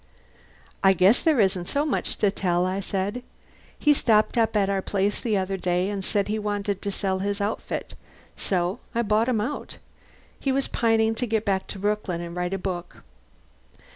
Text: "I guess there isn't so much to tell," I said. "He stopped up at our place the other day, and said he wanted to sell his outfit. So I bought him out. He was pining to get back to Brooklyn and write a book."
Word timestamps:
"I 0.83 0.93
guess 0.93 1.21
there 1.21 1.39
isn't 1.39 1.67
so 1.67 1.85
much 1.85 2.15
to 2.17 2.31
tell," 2.31 2.65
I 2.65 2.79
said. 2.79 3.21
"He 3.77 3.93
stopped 3.93 4.35
up 4.35 4.55
at 4.55 4.67
our 4.67 4.81
place 4.81 5.21
the 5.21 5.37
other 5.37 5.57
day, 5.57 5.91
and 5.91 6.03
said 6.03 6.27
he 6.27 6.39
wanted 6.39 6.81
to 6.81 6.91
sell 6.91 7.19
his 7.19 7.39
outfit. 7.39 7.93
So 8.35 8.79
I 8.95 9.03
bought 9.03 9.29
him 9.29 9.39
out. 9.41 9.77
He 10.39 10.51
was 10.51 10.67
pining 10.67 11.13
to 11.13 11.27
get 11.27 11.45
back 11.45 11.67
to 11.67 11.77
Brooklyn 11.77 12.19
and 12.19 12.35
write 12.35 12.55
a 12.55 12.57
book." 12.57 13.03